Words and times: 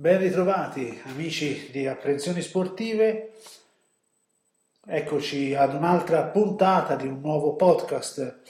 Ben 0.00 0.16
ritrovati 0.16 0.98
amici 1.04 1.68
di 1.70 1.86
Apprensioni 1.86 2.40
Sportive, 2.40 3.32
eccoci 4.86 5.54
ad 5.54 5.74
un'altra 5.74 6.22
puntata 6.22 6.96
di 6.96 7.06
un 7.06 7.20
nuovo 7.20 7.54
podcast 7.54 8.40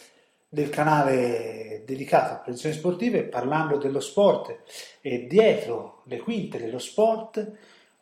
del 0.49 0.69
canale 0.69 1.83
dedicato 1.85 2.35
a 2.35 2.37
Apprensioni 2.37 2.77
Sportive 2.77 3.25
parlando 3.25 3.79
dello 3.79 3.99
sport 3.99 4.61
e 5.01 5.27
dietro 5.27 6.03
le 6.05 6.19
quinte 6.19 6.57
dello 6.57 6.79
sport. 6.79 7.45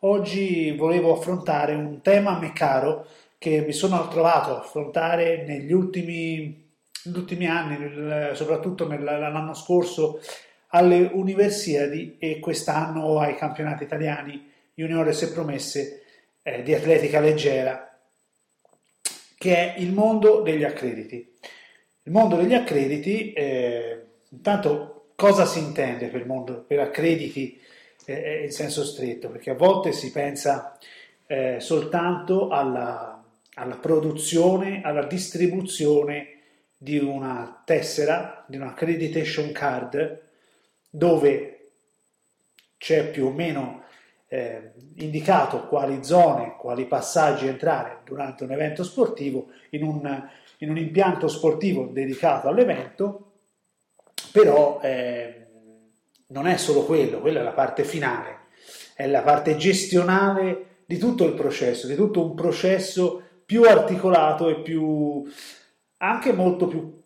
Oggi 0.01 0.75
volevo 0.77 1.17
affrontare 1.17 1.73
un 1.73 2.03
tema 2.03 2.35
a 2.35 2.39
me 2.39 2.53
caro 2.53 3.07
che 3.39 3.61
mi 3.61 3.73
sono 3.73 4.07
trovato 4.09 4.51
a 4.51 4.59
affrontare 4.59 5.43
negli 5.43 5.71
ultimi, 5.71 6.69
negli 7.03 7.17
ultimi 7.17 7.47
anni, 7.47 8.35
soprattutto 8.35 8.85
l'anno 8.87 9.55
scorso 9.55 10.19
alle 10.69 11.09
Universiadi 11.13 12.17
e 12.19 12.39
quest'anno 12.39 13.19
ai 13.19 13.35
campionati 13.35 13.83
italiani 13.83 14.51
juniores 14.73 15.21
e 15.23 15.31
promesse 15.31 16.03
eh, 16.41 16.63
di 16.63 16.73
atletica 16.73 17.19
leggera, 17.19 17.97
che 19.37 19.55
è 19.55 19.79
il 19.79 19.91
mondo 19.91 20.41
degli 20.41 20.63
accrediti. 20.63 21.35
Il 22.03 22.11
mondo 22.11 22.37
degli 22.37 22.53
accrediti, 22.53 23.33
eh, 23.33 24.01
intanto 24.29 25.11
cosa 25.15 25.45
si 25.45 25.59
intende 25.59 26.07
per, 26.07 26.25
mondo, 26.25 26.63
per 26.65 26.79
accrediti 26.79 27.59
eh, 28.05 28.43
in 28.43 28.51
senso 28.51 28.83
stretto? 28.85 29.29
Perché 29.29 29.51
a 29.51 29.55
volte 29.55 29.91
si 29.91 30.11
pensa 30.11 30.77
eh, 31.27 31.57
soltanto 31.59 32.49
alla, 32.49 33.23
alla 33.55 33.75
produzione, 33.75 34.81
alla 34.81 35.05
distribuzione 35.05 36.37
di 36.77 36.97
una 36.97 37.61
tessera, 37.65 38.45
di 38.47 38.55
una 38.55 38.69
accreditation 38.69 39.51
card, 39.51 40.28
dove 40.89 41.71
c'è 42.77 43.09
più 43.09 43.27
o 43.27 43.31
meno 43.31 43.83
eh, 44.27 44.71
indicato 44.95 45.67
quali 45.67 46.03
zone, 46.03 46.55
quali 46.57 46.85
passaggi 46.85 47.47
entrare 47.47 47.99
durante 48.05 48.43
un 48.43 48.51
evento 48.51 48.83
sportivo 48.83 49.49
in 49.71 49.83
un, 49.83 50.29
in 50.59 50.69
un 50.69 50.77
impianto 50.77 51.27
sportivo 51.27 51.85
dedicato 51.85 52.47
all'evento, 52.47 53.31
però 54.31 54.79
eh, 54.81 55.47
non 56.27 56.47
è 56.47 56.57
solo 56.57 56.85
quello, 56.85 57.19
quella 57.19 57.39
è 57.39 57.43
la 57.43 57.51
parte 57.51 57.83
finale, 57.83 58.37
è 58.93 59.07
la 59.07 59.21
parte 59.21 59.57
gestionale 59.57 60.65
di 60.85 60.97
tutto 60.97 61.25
il 61.25 61.33
processo, 61.33 61.87
di 61.87 61.95
tutto 61.95 62.23
un 62.23 62.35
processo 62.35 63.21
più 63.45 63.63
articolato 63.63 64.47
e 64.47 64.61
più 64.61 65.23
anche 65.97 66.31
molto 66.33 66.67
più, 66.67 67.01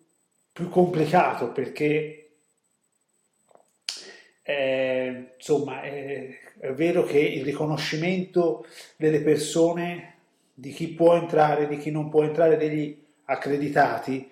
più 0.52 0.70
complicato 0.70 1.52
perché 1.52 2.23
eh, 4.44 5.32
insomma, 5.38 5.82
è, 5.82 6.30
è, 6.60 6.72
vero 6.74 7.04
che 7.04 7.20
il 7.20 7.44
riconoscimento 7.44 8.66
delle 8.98 9.22
persone, 9.22 10.12
di 10.54 10.72
chi 10.72 10.90
può 10.90 11.16
entrare, 11.16 11.68
di 11.68 11.78
chi 11.78 11.90
non 11.90 12.10
può 12.10 12.24
entrare, 12.24 12.58
degli 12.58 13.02
accreditati, 13.26 14.30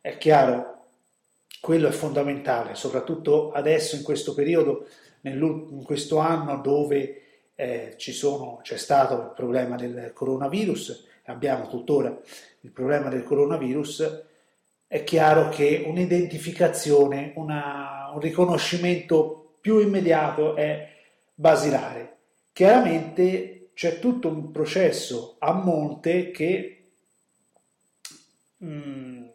è 0.00 0.16
chiaro, 0.16 0.86
quello 1.60 1.88
è 1.88 1.92
fondamentale, 1.92 2.74
soprattutto 2.74 3.52
adesso 3.52 3.96
in 3.96 4.02
questo 4.02 4.34
periodo, 4.34 4.86
in 5.22 5.82
questo 5.84 6.16
anno 6.16 6.56
dove 6.56 7.22
eh, 7.54 7.94
sono, 7.98 8.60
c'è 8.62 8.78
stato 8.78 9.14
il 9.14 9.32
problema 9.36 9.76
del 9.76 10.12
coronavirus, 10.14 11.06
abbiamo 11.24 11.68
tuttora 11.68 12.18
il 12.62 12.70
problema 12.70 13.10
del 13.10 13.22
coronavirus, 13.22 14.24
è 14.86 15.04
chiaro 15.04 15.50
che 15.50 15.84
un'identificazione, 15.86 17.32
una, 17.36 18.10
un 18.12 18.20
riconoscimento 18.20 19.39
più 19.60 19.78
immediato 19.78 20.56
è 20.56 20.88
basilare. 21.34 22.16
Chiaramente 22.52 23.70
c'è 23.74 23.98
tutto 23.98 24.28
un 24.28 24.50
processo 24.50 25.36
a 25.38 25.52
monte 25.52 26.30
che 26.30 26.90
mm, 28.62 29.26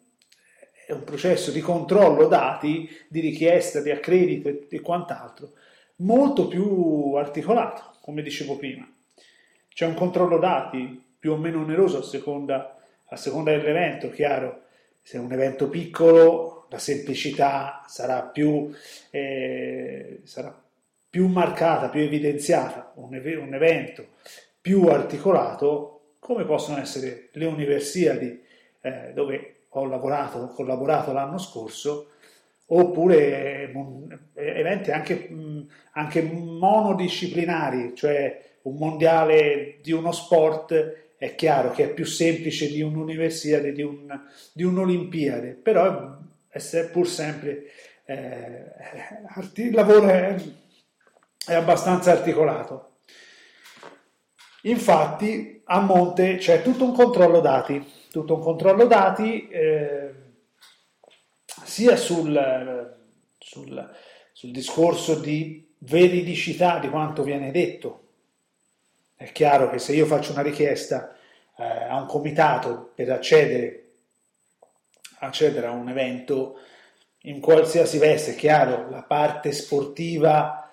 è 0.87 0.91
un 0.91 1.03
processo 1.03 1.51
di 1.51 1.61
controllo 1.61 2.27
dati, 2.27 2.89
di 3.07 3.19
richiesta, 3.19 3.81
di 3.81 3.89
accredito 3.89 4.49
e, 4.49 4.67
e 4.69 4.81
quant'altro, 4.81 5.53
molto 5.97 6.47
più 6.47 7.13
articolato, 7.15 7.95
come 8.01 8.21
dicevo 8.21 8.57
prima. 8.57 8.87
C'è 9.67 9.85
un 9.85 9.95
controllo 9.95 10.37
dati 10.37 11.03
più 11.17 11.31
o 11.31 11.37
meno 11.37 11.61
oneroso 11.61 11.99
a 11.99 12.03
seconda, 12.03 12.77
a 13.07 13.15
seconda 13.15 13.51
dell'evento, 13.51 14.09
chiaro, 14.09 14.63
se 15.01 15.17
è 15.17 15.19
un 15.19 15.31
evento 15.31 15.69
piccolo 15.69 16.55
la 16.69 16.79
semplicità 16.79 17.83
sarà 17.87 18.21
più, 18.21 18.69
eh, 19.09 19.94
sarà 20.25 20.63
più 21.09 21.27
marcata, 21.27 21.89
più 21.89 22.01
evidenziata, 22.01 22.91
un, 22.95 23.13
un, 23.13 23.53
evento 23.53 24.07
più 24.59 24.87
articolato, 24.87 26.15
come 26.19 26.43
possono 26.43 26.77
essere 26.79 27.29
le 27.31 27.45
Universiadi 27.45 28.43
eh, 28.81 29.11
dove 29.13 29.55
ho 29.69 29.85
lavorato, 29.85 30.39
ho 30.39 30.47
collaborato 30.49 31.13
l'anno 31.13 31.37
scorso, 31.37 32.09
oppure 32.67 33.71
eh, 34.33 34.59
eventi 34.59 34.91
anche, 34.91 35.29
anche 35.91 36.21
monodisciplinari, 36.21 37.93
cioè 37.95 38.41
un 38.63 38.75
mondiale 38.75 39.77
di 39.81 39.91
uno 39.91 40.11
sport 40.11 41.13
è 41.17 41.35
chiaro 41.35 41.71
che 41.71 41.85
è 41.85 41.93
più 41.93 42.05
semplice 42.05 42.67
di 42.67 42.81
un'universiade, 42.81 43.71
di, 43.71 43.83
un, 43.83 44.19
di 44.51 44.63
un'Olimpiade, 44.63 45.51
però 45.51 46.17
è 46.49 46.85
pur 46.91 47.07
sempre 47.07 47.65
eh, 48.05 48.71
il 49.55 49.73
lavoro 49.73 50.07
è, 50.07 50.35
è 51.45 51.53
abbastanza 51.53 52.11
articolato. 52.11 52.97
Infatti 54.63 55.61
a 55.65 55.79
monte 55.79 56.37
c'è 56.37 56.61
tutto 56.61 56.85
un 56.85 56.93
controllo 56.93 57.39
dati, 57.39 57.83
tutto 58.11 58.35
un 58.35 58.41
controllo 58.41 58.85
dati 58.85 59.47
eh, 59.49 60.13
sia 61.63 61.95
sul, 61.95 62.95
sul, 63.37 63.95
sul, 64.31 64.51
discorso 64.51 65.19
di 65.19 65.73
veridicità 65.79 66.79
di 66.79 66.89
quanto 66.89 67.23
viene 67.23 67.51
detto. 67.51 68.01
È 69.15 69.31
chiaro 69.31 69.69
che 69.69 69.79
se 69.79 69.93
io 69.93 70.05
faccio 70.05 70.31
una 70.31 70.41
richiesta 70.41 71.15
eh, 71.57 71.63
a 71.63 71.95
un 71.99 72.07
comitato 72.07 72.91
per 72.95 73.11
accedere 73.11 73.85
accedere 75.19 75.67
a 75.67 75.71
un 75.71 75.89
evento 75.89 76.59
in 77.25 77.39
qualsiasi 77.39 77.97
veste, 77.97 78.31
è 78.31 78.35
chiaro, 78.35 78.89
la 78.89 79.03
parte 79.03 79.51
sportiva 79.51 80.71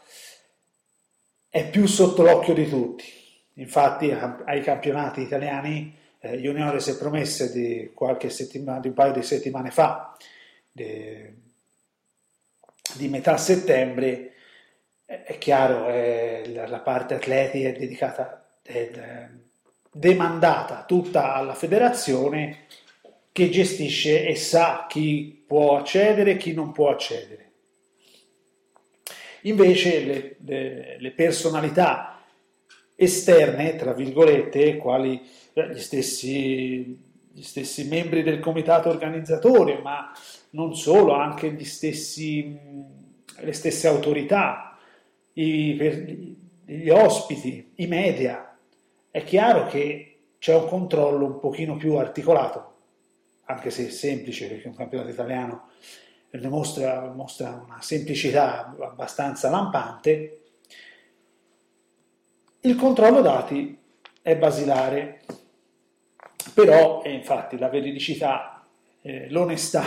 è 1.49 1.69
più 1.69 1.87
sotto 1.87 2.23
l'occhio 2.23 2.55
di 2.55 2.69
tutti. 2.69 3.21
Infatti 3.55 4.11
ai 4.11 4.63
campionati 4.63 5.21
italiani 5.21 5.95
eh, 6.21 6.39
juniores 6.39 6.89
e 6.89 6.97
promesse 6.97 7.53
di 7.53 7.91
qualche 7.95 8.31
settimana, 8.31 8.81
di 8.81 8.89
un 8.89 8.95
paio 8.95 9.13
di 9.13 9.23
settimane 9.23 9.71
fa, 9.71 10.17
de, 10.71 11.35
di 12.95 13.09
metà 13.09 13.37
settembre, 13.37 14.33
è 15.05 15.37
chiaro, 15.39 15.89
eh, 15.89 16.51
la, 16.67 16.81
parte 16.81 17.15
atletica 17.15 17.69
è 17.69 17.73
dedicata, 17.73 18.47
è 18.63 19.29
demandata 19.91 20.85
tutta 20.87 21.35
alla 21.35 21.55
federazione 21.55 22.67
che 23.33 23.49
gestisce 23.49 24.27
e 24.27 24.37
sa 24.37 24.87
chi 24.89 25.43
può 25.47 25.79
accedere 25.79 26.33
e 26.33 26.37
chi 26.37 26.53
non 26.53 26.71
può 26.71 26.91
accedere. 26.91 27.51
Invece 29.43 30.05
le, 30.05 30.37
le, 30.45 30.97
le 31.01 31.11
personalità 31.13 32.23
esterne, 32.95 33.75
tra 33.77 33.95
virgolette, 33.95 34.77
quali 34.77 35.21
gli 35.53 35.79
stessi, 35.79 36.99
gli 37.33 37.43
stessi 37.43 37.89
membri 37.89 38.23
del 38.23 38.39
comitato 38.39 38.91
organizzatore, 38.91 39.81
ma 39.83 40.13
non 40.51 40.77
solo, 40.77 41.15
anche 41.15 41.65
stessi, 41.65 42.57
le 43.39 43.53
stesse 43.53 43.89
autorità, 43.89 44.79
i, 45.33 46.37
gli 46.65 46.89
ospiti, 46.91 47.73
i 47.77 47.87
media, 47.87 48.57
è 49.11 49.25
chiaro 49.25 49.67
che 49.67 50.19
c'è 50.39 50.55
un 50.55 50.69
controllo 50.69 51.25
un 51.25 51.41
pochino 51.41 51.77
più 51.77 51.97
articolato 51.97 52.72
anche 53.53 53.71
se 53.71 53.91
semplice 53.91 54.49
perché 54.49 54.69
un 54.69 54.75
campionato 54.75 55.11
italiano 55.11 55.69
mostra, 56.49 57.13
mostra 57.15 57.63
una 57.67 57.81
semplicità 57.81 58.75
abbastanza 58.81 59.51
lampante, 59.51 60.39
il 62.61 62.77
controllo 62.77 63.21
dati 63.21 63.77
è 64.23 64.37
basilare, 64.37 65.21
però 66.55 67.03
eh, 67.03 67.11
infatti 67.11 67.59
la 67.59 67.69
veridicità, 67.69 68.65
eh, 69.03 69.29
l'onestà 69.31 69.85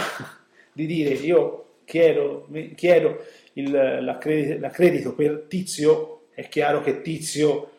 di 0.72 0.86
dire 0.86 1.14
io 1.14 1.78
chiedo, 1.86 2.48
chiedo 2.76 3.26
l'accredito 3.54 5.16
per 5.16 5.46
Tizio, 5.48 6.28
è 6.34 6.48
chiaro 6.50 6.82
che 6.82 7.02
Tizio 7.02 7.72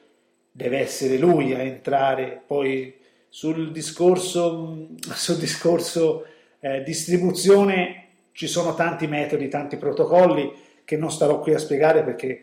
deve 0.50 0.78
essere 0.78 1.18
lui 1.18 1.52
a 1.52 1.58
entrare 1.58 2.42
poi 2.46 2.96
sul 3.36 3.70
discorso, 3.70 4.88
sul 5.12 5.36
discorso 5.36 6.24
eh, 6.58 6.82
distribuzione 6.82 8.04
ci 8.32 8.46
sono 8.46 8.74
tanti 8.74 9.06
metodi, 9.06 9.48
tanti 9.48 9.76
protocolli 9.76 10.50
che 10.86 10.96
non 10.96 11.12
starò 11.12 11.40
qui 11.40 11.52
a 11.52 11.58
spiegare 11.58 12.02
perché 12.02 12.40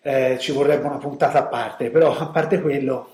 eh, 0.00 0.38
ci 0.40 0.52
vorrebbe 0.52 0.86
una 0.86 0.96
puntata 0.96 1.40
a 1.40 1.46
parte, 1.46 1.90
però 1.90 2.16
a 2.16 2.28
parte 2.28 2.62
quello, 2.62 3.10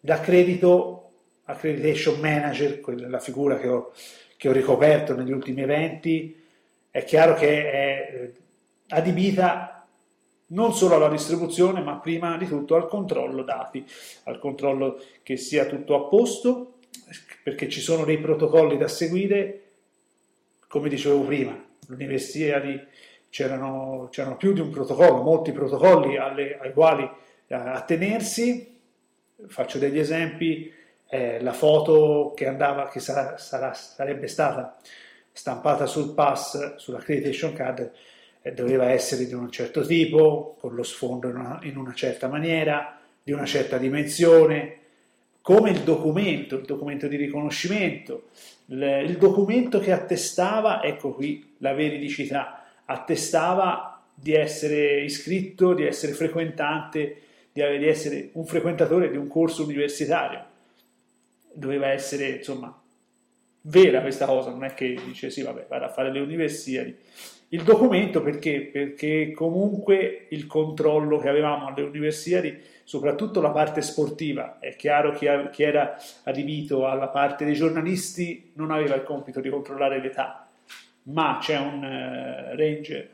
l'accredito, 0.00 1.10
accreditation 1.44 2.18
manager, 2.18 2.80
la 3.06 3.18
figura 3.18 3.58
che 3.58 3.68
ho, 3.68 3.92
che 4.38 4.48
ho 4.48 4.52
ricoperto 4.52 5.14
negli 5.14 5.32
ultimi 5.32 5.60
eventi, 5.60 6.34
è 6.90 7.04
chiaro 7.04 7.34
che 7.34 7.70
è 7.70 8.10
eh, 8.14 8.32
adibita 8.88 9.77
non 10.48 10.74
solo 10.74 10.94
alla 10.94 11.08
distribuzione, 11.08 11.80
ma 11.80 11.96
prima 11.96 12.36
di 12.36 12.46
tutto 12.46 12.74
al 12.74 12.88
controllo 12.88 13.42
dati, 13.42 13.84
al 14.24 14.38
controllo 14.38 15.00
che 15.22 15.36
sia 15.36 15.66
tutto 15.66 15.94
a 15.94 16.08
posto, 16.08 16.74
perché 17.42 17.68
ci 17.68 17.80
sono 17.80 18.04
dei 18.04 18.18
protocolli 18.18 18.76
da 18.76 18.88
seguire, 18.88 19.62
come 20.68 20.88
dicevo 20.88 21.20
prima, 21.20 21.58
l'università 21.86 22.58
di, 22.58 22.78
c'erano, 23.30 24.08
c'erano, 24.10 24.36
più 24.36 24.52
di 24.52 24.60
un 24.60 24.70
protocollo, 24.70 25.22
molti 25.22 25.52
protocolli 25.52 26.16
alle, 26.16 26.58
ai 26.58 26.72
quali 26.72 27.08
attenersi. 27.48 28.76
Faccio 29.46 29.78
degli 29.78 29.98
esempi, 29.98 30.72
eh, 31.08 31.40
la 31.40 31.52
foto 31.52 32.32
che, 32.34 32.46
andava, 32.46 32.88
che 32.88 33.00
sarà, 33.00 33.38
sarà, 33.38 33.72
sarebbe 33.72 34.26
stata 34.26 34.76
stampata 35.32 35.86
sul 35.86 36.14
pass, 36.14 36.76
sull'accreditation 36.76 37.52
card, 37.52 37.78
eh, 37.78 37.90
doveva 38.54 38.90
essere 38.90 39.26
di 39.26 39.34
un 39.34 39.50
certo 39.50 39.84
tipo, 39.84 40.56
con 40.58 40.74
lo 40.74 40.82
sfondo 40.82 41.28
in 41.28 41.36
una, 41.36 41.58
in 41.62 41.76
una 41.76 41.94
certa 41.94 42.28
maniera, 42.28 42.98
di 43.22 43.32
una 43.32 43.44
certa 43.44 43.78
dimensione, 43.78 44.76
come 45.40 45.70
il 45.70 45.80
documento, 45.80 46.56
il 46.56 46.64
documento 46.64 47.08
di 47.08 47.16
riconoscimento, 47.16 48.28
il, 48.66 49.16
documento 49.18 49.80
che 49.80 49.92
attestava, 49.92 50.82
ecco 50.82 51.12
qui 51.12 51.54
la 51.58 51.72
veridicità, 51.72 52.64
attestava 52.84 54.02
di 54.14 54.34
essere 54.34 55.02
iscritto, 55.02 55.74
di 55.74 55.84
essere 55.84 56.12
frequentante, 56.12 57.20
di, 57.52 57.62
di 57.78 57.86
essere 57.86 58.30
un 58.32 58.44
frequentatore 58.44 59.10
di 59.10 59.16
un 59.16 59.28
corso 59.28 59.62
universitario. 59.62 60.44
Doveva 61.52 61.88
essere, 61.88 62.28
insomma, 62.28 62.78
vera 63.62 64.00
questa 64.00 64.26
cosa, 64.26 64.50
non 64.50 64.64
è 64.64 64.74
che 64.74 64.98
dice 65.04 65.30
sì, 65.30 65.42
vabbè, 65.42 65.66
vado 65.68 65.86
a 65.86 65.90
fare 65.90 66.12
le 66.12 66.20
universiadi 66.20 66.96
il 67.50 67.62
documento 67.62 68.20
perché? 68.20 68.68
Perché 68.70 69.32
comunque 69.32 70.26
il 70.30 70.46
controllo 70.46 71.16
che 71.16 71.30
avevamo 71.30 71.68
alle 71.68 71.82
universiadi, 71.82 72.60
soprattutto 72.84 73.40
la 73.40 73.50
parte 73.50 73.80
sportiva, 73.80 74.58
è 74.58 74.76
chiaro 74.76 75.12
che 75.12 75.48
chi 75.50 75.62
era 75.62 75.96
adibito 76.24 76.86
alla 76.86 77.08
parte 77.08 77.46
dei 77.46 77.54
giornalisti 77.54 78.52
non 78.54 78.70
aveva 78.70 78.96
il 78.96 79.02
compito 79.02 79.40
di 79.40 79.48
controllare 79.48 79.98
l'età, 79.98 80.46
ma 81.04 81.38
c'è 81.40 81.56
un 81.56 81.82
uh, 81.82 82.54
range, 82.54 83.10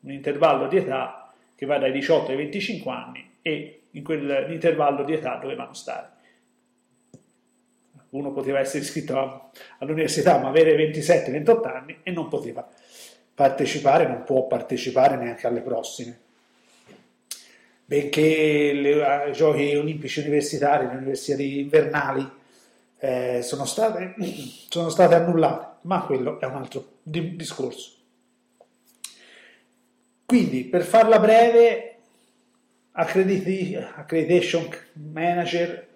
un 0.00 0.10
intervallo 0.10 0.68
di 0.68 0.76
età 0.76 1.32
che 1.54 1.64
va 1.64 1.78
dai 1.78 1.92
18 1.92 2.30
ai 2.30 2.36
25 2.36 2.92
anni 2.92 3.30
e 3.40 3.84
in 3.92 4.04
quell'intervallo 4.04 5.02
di 5.02 5.14
età 5.14 5.36
dovevano 5.36 5.72
stare. 5.72 6.10
Uno 8.10 8.32
poteva 8.32 8.58
essere 8.58 8.82
iscritto 8.82 9.50
all'università 9.78 10.38
ma 10.38 10.48
avere 10.48 10.76
27-28 10.76 11.66
anni 11.66 11.98
e 12.02 12.10
non 12.10 12.28
poteva 12.28 12.68
partecipare, 13.34 14.06
non 14.06 14.24
può 14.24 14.46
partecipare 14.46 15.16
neanche 15.16 15.46
alle 15.46 15.60
prossime. 15.60 16.18
Benché 17.84 18.72
le, 18.72 19.28
i 19.28 19.32
giochi 19.32 19.74
olimpici 19.74 20.20
universitari, 20.20 20.86
le 20.86 20.96
università 20.96 21.42
invernali 21.42 22.28
eh, 22.98 23.42
sono, 23.42 23.64
state, 23.64 24.14
sono 24.68 24.88
state 24.88 25.14
annullate, 25.14 25.78
ma 25.82 26.02
quello 26.02 26.40
è 26.40 26.44
un 26.46 26.54
altro 26.54 26.98
di, 27.02 27.36
discorso. 27.36 27.90
Quindi, 30.24 30.64
per 30.64 30.84
farla 30.84 31.18
breve, 31.18 31.96
accreditation 32.92 34.68
manager, 35.12 35.88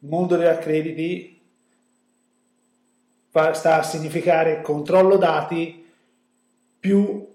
mondo 0.00 0.36
degli 0.36 0.46
accrediti, 0.46 1.40
sta 3.30 3.78
a 3.78 3.82
significare 3.82 4.62
controllo 4.62 5.16
dati, 5.16 5.81
più 6.82 7.28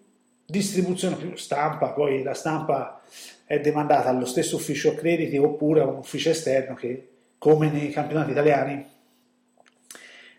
distribuzione, 0.46 1.16
più 1.16 1.38
stampa, 1.38 1.92
poi 1.92 2.22
la 2.22 2.34
stampa 2.34 3.02
è 3.46 3.62
demandata 3.62 4.10
allo 4.10 4.26
stesso 4.26 4.58
ufficio 4.58 4.94
crediti 4.94 5.38
oppure 5.38 5.80
a 5.80 5.86
un 5.86 6.00
ufficio 6.00 6.32
esterno 6.32 6.76
che, 6.76 7.08
come 7.38 7.70
nei 7.70 7.90
campionati 7.90 8.32
italiani, 8.32 8.86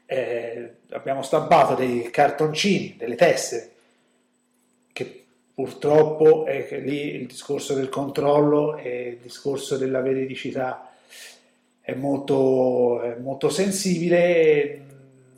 eh, 0.05 0.75
abbiamo 0.91 1.23
stampato 1.23 1.75
dei 1.75 2.11
cartoncini, 2.11 2.97
delle 2.99 3.15
tessere, 3.15 3.71
che 4.93 5.25
purtroppo 5.55 6.45
è 6.45 6.69
lì 6.83 7.15
il 7.15 7.27
discorso 7.27 7.73
del 7.73 7.89
controllo 7.89 8.77
e 8.77 9.09
il 9.09 9.19
discorso 9.23 9.79
della 9.79 10.03
veridicità 10.03 10.93
è 11.81 11.95
molto, 11.95 13.01
è 13.01 13.17
molto 13.17 13.49
sensibile, 13.49 14.83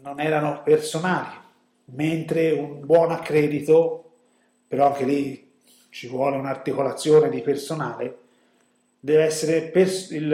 non 0.02 0.18
erano 0.18 0.60
personali, 0.64 1.38
mentre 1.92 2.52
un 2.52 2.84
buon 2.84 3.10
accredito, 3.10 4.12
però 4.66 4.86
anche 4.86 5.04
lì 5.04 5.50
ci 5.90 6.06
vuole 6.06 6.36
un'articolazione 6.36 7.28
di 7.30 7.40
personale, 7.40 8.18
deve 9.00 9.24
essere 9.24 9.62
pers- 9.62 10.10
il, 10.10 10.28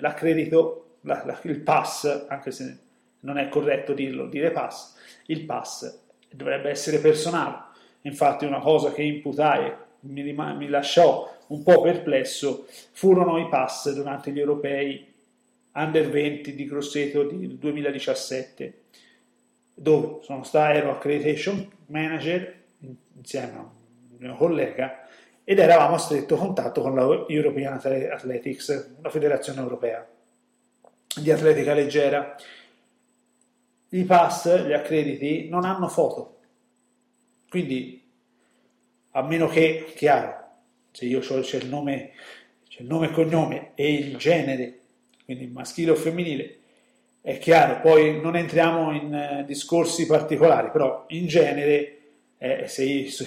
l'accredito, 0.00 0.96
la, 1.02 1.22
la, 1.24 1.38
il 1.42 1.60
pass, 1.60 2.26
anche 2.28 2.50
se 2.50 2.78
non 3.20 3.38
è 3.38 3.48
corretto 3.48 3.92
dirlo, 3.92 4.26
dire 4.26 4.50
pass, 4.50 4.94
il 5.26 5.44
pass 5.44 6.00
dovrebbe 6.30 6.70
essere 6.70 6.98
personale. 6.98 7.70
Infatti 8.02 8.44
una 8.44 8.60
cosa 8.60 8.92
che 8.92 9.02
imputai 9.02 9.72
mi, 10.00 10.22
rim- 10.22 10.56
mi 10.56 10.68
lasciò 10.68 11.30
un 11.48 11.62
po' 11.62 11.82
perplesso 11.82 12.66
furono 12.92 13.38
i 13.38 13.48
pass 13.48 13.92
durante 13.92 14.30
gli 14.30 14.38
europei 14.38 15.06
under 15.74 16.08
20 16.08 16.54
di 16.54 16.66
Grosseto 16.66 17.24
del 17.24 17.56
2017 17.56 18.81
dove 19.74 20.22
sono 20.22 20.44
stato, 20.44 20.72
ero 20.72 20.90
accreditation 20.92 21.70
manager 21.86 22.60
insieme 23.16 23.52
a 23.56 23.60
un 23.60 24.16
mio 24.18 24.36
collega 24.36 25.06
ed 25.44 25.58
eravamo 25.58 25.96
a 25.96 25.98
stretto 25.98 26.36
contatto 26.36 26.82
con 26.82 26.94
la 26.94 27.24
European 27.28 27.74
Athletics, 27.74 29.00
la 29.00 29.10
federazione 29.10 29.60
europea 29.60 30.08
di 31.14 31.30
atletica 31.30 31.74
leggera. 31.74 32.36
I 33.90 34.04
pass, 34.04 34.64
gli 34.64 34.72
accrediti, 34.72 35.48
non 35.48 35.64
hanno 35.64 35.88
foto, 35.88 36.38
quindi 37.50 38.02
a 39.10 39.22
meno 39.22 39.48
che, 39.48 39.92
chiaro, 39.94 40.40
se 40.90 41.04
io 41.04 41.18
ho, 41.18 41.40
c'è 41.40 41.58
il 41.58 41.68
nome, 41.68 42.12
c'è 42.68 42.80
il 42.80 42.86
nome 42.86 43.08
e 43.08 43.10
cognome 43.10 43.72
e 43.74 43.92
il 43.92 44.16
genere, 44.16 44.78
quindi 45.24 45.46
maschile 45.48 45.90
o 45.90 45.94
femminile, 45.94 46.60
è 47.24 47.38
chiaro, 47.38 47.80
poi 47.80 48.20
non 48.20 48.34
entriamo 48.34 48.92
in 48.92 49.14
eh, 49.14 49.44
discorsi 49.46 50.06
particolari, 50.06 50.70
però 50.72 51.04
in 51.10 51.28
genere 51.28 51.98
eh, 52.36 52.66
se 52.66 52.82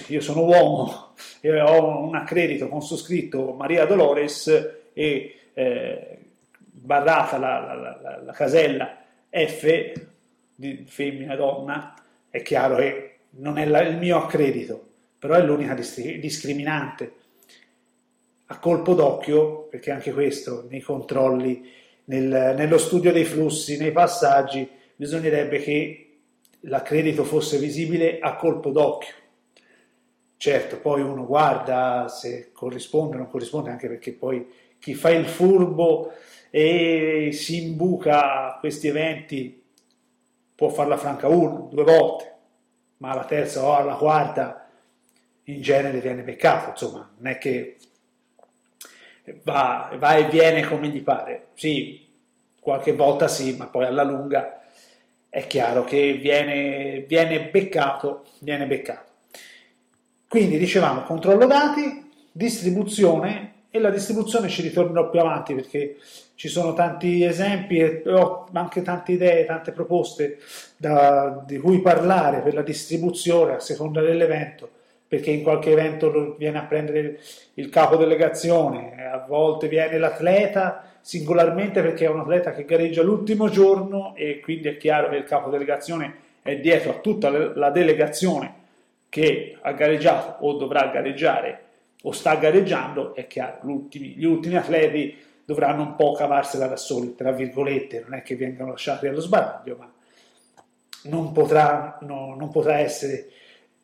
io 0.08 0.20
sono 0.20 0.44
uomo 0.44 1.14
e 1.40 1.58
ho 1.58 2.00
un 2.00 2.14
accredito 2.14 2.68
con 2.68 2.82
su 2.82 2.96
scritto 2.96 3.54
Maria 3.54 3.86
Dolores 3.86 4.48
e 4.92 5.34
eh, 5.54 6.18
barrata 6.60 7.38
la, 7.38 7.58
la, 7.60 7.74
la, 7.74 8.20
la, 8.22 8.32
casella 8.32 8.98
F 9.30 9.92
di 10.54 10.84
femmina 10.86 11.34
donna, 11.34 11.94
è 12.28 12.42
chiaro 12.42 12.76
che 12.76 13.16
non 13.30 13.56
è 13.56 13.64
il 13.64 13.96
mio 13.96 14.18
accredito, 14.18 14.88
però 15.18 15.34
è 15.36 15.42
l'unica 15.42 15.74
discriminante. 15.74 17.12
A 18.48 18.58
colpo 18.58 18.94
d'occhio, 18.94 19.62
perché 19.70 19.90
anche 19.90 20.12
questo 20.12 20.66
nei 20.68 20.80
controlli 20.80 21.68
nel, 22.06 22.54
nello 22.56 22.78
studio 22.78 23.12
dei 23.12 23.24
flussi, 23.24 23.76
nei 23.76 23.92
passaggi, 23.92 24.68
bisognerebbe 24.96 25.58
che 25.58 26.00
l'accredito 26.60 27.24
fosse 27.24 27.58
visibile 27.58 28.18
a 28.18 28.36
colpo 28.36 28.70
d'occhio. 28.70 29.14
Certo, 30.36 30.78
poi 30.78 31.00
uno 31.00 31.24
guarda 31.24 32.08
se 32.08 32.50
corrisponde 32.52 33.16
o 33.16 33.18
non 33.18 33.30
corrisponde, 33.30 33.70
anche 33.70 33.88
perché 33.88 34.12
poi 34.12 34.46
chi 34.78 34.94
fa 34.94 35.10
il 35.10 35.26
furbo 35.26 36.12
e 36.50 37.30
si 37.32 37.64
imbuca 37.64 38.46
a 38.46 38.58
questi 38.58 38.88
eventi 38.88 39.64
può 40.54 40.68
farla 40.68 40.96
franca 40.96 41.28
una, 41.28 41.68
due 41.70 41.84
volte, 41.84 42.34
ma 42.98 43.10
alla 43.10 43.24
terza 43.24 43.64
o 43.64 43.74
alla 43.74 43.94
quarta 43.94 44.68
in 45.44 45.60
genere 45.60 46.00
viene 46.00 46.22
beccato, 46.22 46.70
insomma, 46.70 47.10
non 47.18 47.30
è 47.30 47.38
che 47.38 47.76
va, 49.42 49.90
va 49.96 50.16
e 50.16 50.28
viene 50.28 50.66
come 50.66 50.88
gli 50.88 51.02
pare. 51.02 51.48
Sì, 51.54 52.06
qualche 52.60 52.92
volta 52.92 53.28
sì, 53.28 53.56
ma 53.56 53.66
poi 53.66 53.86
alla 53.86 54.02
lunga 54.02 54.60
è 55.28 55.46
chiaro 55.46 55.84
che 55.84 56.14
viene, 56.14 57.04
viene 57.06 57.48
beccato, 57.48 58.24
viene 58.40 58.66
beccato. 58.66 59.04
Quindi 60.28 60.58
dicevamo 60.58 61.02
controllo 61.02 61.46
dati, 61.46 62.10
distribuzione 62.32 63.52
e 63.70 63.78
la 63.78 63.90
distribuzione 63.90 64.48
ci 64.48 64.62
ritornerò 64.62 65.08
più 65.10 65.20
avanti 65.20 65.54
perché 65.54 65.96
ci 66.34 66.48
sono 66.48 66.72
tanti 66.72 67.22
esempi 67.24 67.78
e 67.78 68.02
ho 68.06 68.48
anche 68.52 68.82
tante 68.82 69.12
idee, 69.12 69.44
tante 69.44 69.72
proposte 69.72 70.38
da, 70.76 71.42
di 71.46 71.58
cui 71.58 71.80
parlare 71.80 72.40
per 72.40 72.54
la 72.54 72.62
distribuzione 72.62 73.54
a 73.54 73.60
seconda 73.60 74.00
dell'evento, 74.00 74.70
perché 75.08 75.30
in 75.30 75.42
qualche 75.42 75.70
evento 75.70 76.34
viene 76.36 76.58
a 76.58 76.64
prendere 76.64 77.20
il 77.54 77.68
capo 77.68 77.96
delegazione, 77.96 79.08
a 79.08 79.24
volte 79.26 79.68
viene 79.68 79.98
l'atleta 79.98 80.98
singolarmente 81.00 81.82
perché 81.82 82.06
è 82.06 82.10
un 82.10 82.20
atleta 82.20 82.52
che 82.52 82.64
gareggia 82.64 83.02
l'ultimo 83.02 83.48
giorno 83.48 84.14
e 84.16 84.40
quindi 84.40 84.68
è 84.68 84.76
chiaro 84.76 85.08
che 85.08 85.16
il 85.16 85.24
capo 85.24 85.50
delegazione 85.50 86.14
è 86.42 86.56
dietro 86.56 86.90
a 86.90 86.98
tutta 86.98 87.30
la 87.30 87.70
delegazione 87.70 88.54
che 89.08 89.56
ha 89.60 89.72
gareggiato 89.72 90.44
o 90.44 90.54
dovrà 90.54 90.88
gareggiare 90.88 91.60
o 92.02 92.12
sta 92.12 92.34
gareggiando, 92.36 93.14
è 93.14 93.26
chiaro, 93.26 93.58
gli 93.90 94.24
ultimi 94.24 94.56
atleti 94.56 95.16
dovranno 95.44 95.82
un 95.82 95.96
po' 95.96 96.12
cavarsela 96.12 96.66
da 96.66 96.76
soli, 96.76 97.14
tra 97.14 97.32
virgolette, 97.32 98.02
non 98.02 98.14
è 98.14 98.22
che 98.22 98.36
vengano 98.36 98.70
lasciati 98.70 99.06
allo 99.06 99.20
sbaraglio, 99.20 99.76
ma 99.78 99.92
non 101.04 101.32
potrà, 101.32 101.98
no, 102.02 102.34
non 102.36 102.50
potrà 102.50 102.78
essere, 102.78 103.28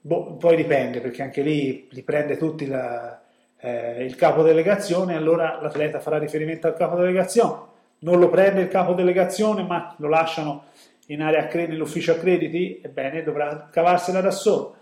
boh, 0.02 0.34
poi 0.34 0.56
dipende 0.56 1.00
perché 1.00 1.22
anche 1.22 1.40
lì 1.40 1.88
li 1.90 2.02
prende 2.02 2.36
tutti 2.36 2.66
la, 2.66 3.22
eh, 3.58 4.04
il 4.04 4.14
capo 4.16 4.42
delegazione, 4.42 5.16
allora 5.16 5.58
l'atleta 5.60 6.00
farà 6.00 6.18
riferimento 6.18 6.66
al 6.66 6.74
capo 6.74 6.96
delegazione, 6.96 7.70
non 8.00 8.18
lo 8.18 8.28
prende 8.28 8.60
il 8.60 8.68
capo 8.68 8.92
delegazione 8.92 9.62
ma 9.62 9.94
lo 9.98 10.08
lasciano 10.08 10.64
in 11.06 11.22
area 11.22 11.48
nell'ufficio 11.66 12.12
accrediti, 12.12 12.80
ebbene 12.82 13.22
dovrà 13.22 13.68
cavarsela 13.70 14.20
da 14.20 14.30
solo. 14.30 14.76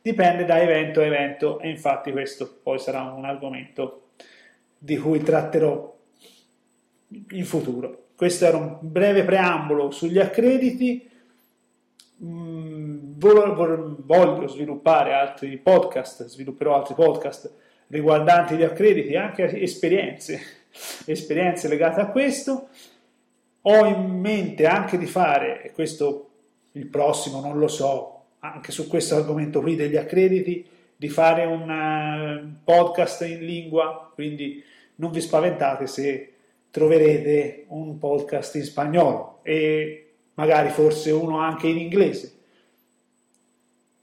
Dipende 0.00 0.44
da 0.44 0.60
evento 0.60 1.00
a 1.00 1.04
evento 1.04 1.58
e 1.58 1.68
infatti 1.68 2.12
questo 2.12 2.58
poi 2.62 2.78
sarà 2.78 3.02
un 3.02 3.24
argomento 3.24 4.10
di 4.78 4.96
cui 4.96 5.20
tratterò 5.20 5.96
in 7.30 7.44
futuro. 7.44 8.04
Questo 8.14 8.46
era 8.46 8.56
un 8.56 8.78
breve 8.80 9.24
preambolo 9.24 9.90
sugli 9.90 10.18
accrediti. 10.18 11.10
Mm, 12.22 12.75
voglio 13.18 14.46
sviluppare 14.48 15.12
altri 15.12 15.56
podcast, 15.56 16.26
svilupperò 16.26 16.76
altri 16.76 16.94
podcast 16.94 17.52
riguardanti 17.88 18.56
gli 18.56 18.62
accrediti 18.62 19.08
e 19.08 19.16
anche 19.16 19.60
esperienze, 19.60 20.40
esperienze 21.06 21.68
legate 21.68 22.00
a 22.00 22.10
questo. 22.10 22.68
Ho 23.62 23.84
in 23.86 24.20
mente 24.20 24.66
anche 24.66 24.98
di 24.98 25.06
fare, 25.06 25.62
e 25.62 25.72
questo 25.72 26.28
il 26.72 26.86
prossimo 26.86 27.40
non 27.40 27.58
lo 27.58 27.68
so, 27.68 28.24
anche 28.40 28.70
su 28.70 28.86
questo 28.86 29.16
argomento 29.16 29.60
qui 29.60 29.74
degli 29.74 29.96
accrediti, 29.96 30.64
di 30.94 31.08
fare 31.08 31.44
un 31.44 31.68
uh, 31.68 32.64
podcast 32.64 33.22
in 33.22 33.44
lingua, 33.44 34.10
quindi 34.14 34.62
non 34.96 35.10
vi 35.10 35.20
spaventate 35.20 35.86
se 35.86 36.32
troverete 36.70 37.64
un 37.68 37.98
podcast 37.98 38.54
in 38.56 38.64
spagnolo 38.64 39.40
e 39.42 40.14
magari 40.34 40.68
forse 40.70 41.10
uno 41.10 41.38
anche 41.38 41.66
in 41.66 41.78
inglese. 41.78 42.35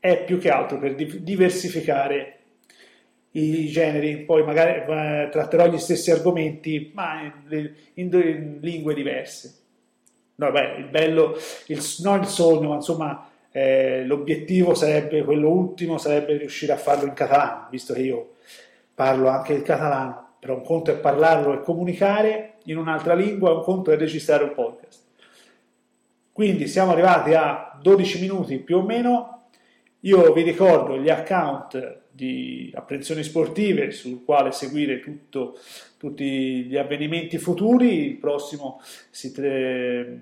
È 0.04 0.22
più 0.26 0.38
che 0.38 0.50
altro 0.50 0.80
per 0.80 0.96
diversificare 0.96 2.40
i 3.32 3.68
generi, 3.70 4.18
poi 4.26 4.44
magari 4.44 4.82
eh, 4.82 5.30
tratterò 5.32 5.70
gli 5.70 5.78
stessi 5.78 6.12
argomenti 6.12 6.92
ma 6.94 7.22
in, 7.22 7.74
in, 7.94 8.10
in 8.12 8.58
lingue 8.60 8.94
diverse. 8.94 9.60
No, 10.36 10.52
beh, 10.52 10.76
il 10.80 10.90
bello, 10.90 11.38
il, 11.68 11.82
non 12.02 12.20
il 12.20 12.26
sogno, 12.26 12.68
ma 12.68 12.76
insomma 12.76 13.30
eh, 13.50 14.04
l'obiettivo 14.06 14.74
sarebbe 14.74 15.24
quello 15.24 15.48
ultimo, 15.48 15.98
sarebbe 15.98 16.36
riuscire 16.36 16.74
a 16.74 16.78
farlo 16.78 17.06
in 17.06 17.14
catalano, 17.14 17.68
visto 17.72 17.94
che 17.94 18.02
io 18.02 18.34
parlo 18.94 19.30
anche 19.30 19.54
il 19.54 19.62
catalano, 19.62 20.34
però 20.38 20.56
un 20.56 20.64
conto 20.64 20.92
è 20.92 20.98
parlarlo 20.98 21.54
e 21.54 21.62
comunicare 21.62 22.56
in 22.66 22.76
un'altra 22.78 23.14
lingua, 23.14 23.54
un 23.54 23.64
conto 23.64 23.90
è 23.92 23.96
registrare 23.96 24.44
un 24.44 24.54
podcast. 24.54 25.02
Quindi 26.34 26.68
siamo 26.68 26.92
arrivati 26.92 27.34
a 27.36 27.80
12 27.82 28.20
minuti 28.20 28.58
più 28.58 28.80
o 28.80 28.82
meno, 28.82 29.43
io 30.06 30.34
vi 30.34 30.42
ricordo 30.42 30.98
gli 30.98 31.10
account 31.10 32.02
di 32.12 32.72
apprensioni 32.76 33.24
sportive 33.24 33.92
sul 33.92 34.24
quale 34.24 34.52
seguire 34.52 35.00
tutto, 35.00 35.58
tutti 35.98 36.66
gli 36.66 36.78
avvenimenti 36.78 37.38
futuri, 37.38 38.08
il 38.08 38.18
prossimo 38.18 38.82
si 39.10 39.32
tre, 39.32 40.22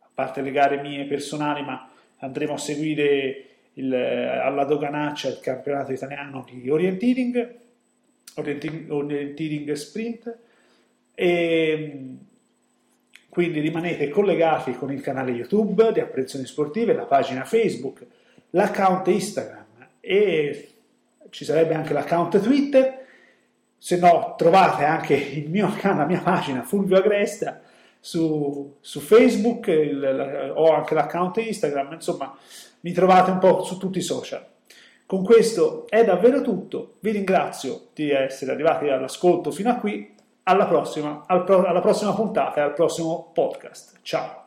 a 0.00 0.08
parte 0.12 0.42
le 0.42 0.50
gare 0.50 0.80
mie 0.80 1.06
personali, 1.06 1.62
ma 1.62 1.88
andremo 2.18 2.54
a 2.54 2.58
seguire 2.58 3.44
il, 3.74 3.92
alla 3.92 4.64
doganaccia 4.64 5.28
il 5.28 5.40
campionato 5.40 5.92
italiano 5.92 6.44
di 6.48 6.68
orienteering, 6.68 7.56
orienteering, 8.34 8.90
orienteering 8.90 9.72
sprint. 9.72 10.38
E 11.14 12.02
quindi 13.30 13.60
rimanete 13.60 14.10
collegati 14.10 14.74
con 14.74 14.92
il 14.92 15.00
canale 15.00 15.32
YouTube 15.32 15.90
di 15.90 16.00
Apprensioni 16.00 16.44
Sportive, 16.44 16.92
la 16.92 17.06
pagina 17.06 17.44
Facebook, 17.44 18.06
l'account 18.54 19.06
Instagram 19.06 19.64
e 20.00 20.74
ci 21.30 21.44
sarebbe 21.44 21.74
anche 21.74 21.92
l'account 21.92 22.40
Twitter. 22.40 23.02
Se 23.78 23.96
no, 23.98 24.34
trovate 24.36 24.84
anche 24.84 25.14
il 25.14 25.50
mio 25.50 25.72
la 25.82 26.06
mia 26.06 26.20
pagina 26.20 26.62
Fulvio 26.62 26.96
Agresta 26.96 27.60
su, 28.00 28.76
su 28.80 29.00
Facebook, 29.00 29.66
il, 29.68 30.52
ho 30.54 30.72
anche 30.72 30.94
l'account 30.94 31.38
Instagram, 31.38 31.92
insomma, 31.94 32.36
mi 32.80 32.92
trovate 32.92 33.30
un 33.30 33.38
po' 33.38 33.62
su 33.62 33.78
tutti 33.78 33.98
i 33.98 34.02
social. 34.02 34.44
Con 35.06 35.22
questo 35.22 35.86
è 35.88 36.04
davvero 36.04 36.40
tutto, 36.40 36.96
vi 37.00 37.10
ringrazio 37.10 37.88
di 37.92 38.10
essere 38.10 38.52
arrivati 38.52 38.88
all'ascolto 38.88 39.50
fino 39.50 39.70
a 39.70 39.76
qui 39.76 40.14
alla 40.44 40.66
prossima, 40.66 41.24
alla 41.26 41.80
prossima 41.80 42.14
puntata 42.14 42.60
e 42.60 42.62
al 42.62 42.74
prossimo 42.74 43.30
podcast. 43.32 43.98
Ciao! 44.02 44.43